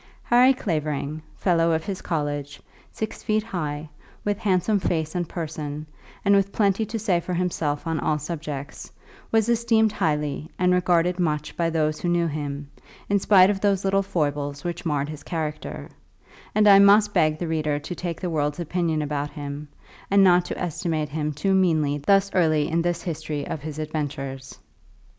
Harry 0.23 0.51
Clavering, 0.51 1.21
fellow 1.37 1.73
of 1.73 1.83
his 1.85 2.01
college, 2.01 2.59
six 2.91 3.21
feet 3.21 3.43
high, 3.43 3.87
with 4.25 4.39
handsome 4.39 4.79
face 4.79 5.13
and 5.13 5.29
person, 5.29 5.85
and 6.25 6.33
with 6.35 6.51
plenty 6.51 6.83
to 6.87 6.97
say 6.97 7.19
for 7.19 7.35
himself 7.35 7.85
on 7.85 7.99
all 7.99 8.17
subjects, 8.17 8.91
was 9.31 9.47
esteemed 9.47 9.91
highly 9.91 10.49
and 10.57 10.73
regarded 10.73 11.19
much 11.19 11.55
by 11.55 11.69
those 11.69 11.99
who 12.01 12.09
knew 12.09 12.25
him, 12.25 12.67
in 13.09 13.19
spite 13.19 13.51
of 13.51 13.61
those 13.61 13.85
little 13.85 14.01
foibles 14.01 14.63
which 14.63 14.87
marred 14.87 15.07
his 15.07 15.21
character; 15.21 15.87
and 16.55 16.67
I 16.67 16.79
must 16.79 17.13
beg 17.13 17.37
the 17.37 17.47
reader 17.47 17.77
to 17.77 17.93
take 17.93 18.19
the 18.19 18.29
world's 18.31 18.59
opinion 18.59 19.03
about 19.03 19.29
him, 19.29 19.67
and 20.09 20.23
not 20.23 20.45
to 20.45 20.57
estimate 20.57 21.09
him 21.09 21.31
too 21.31 21.53
meanly 21.53 21.99
thus 21.99 22.31
early 22.33 22.67
in 22.67 22.81
this 22.81 23.03
history 23.03 23.45
of 23.45 23.61
his 23.61 23.77
adventures. 23.77 24.57